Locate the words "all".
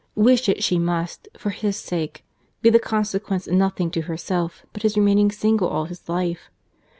5.67-5.85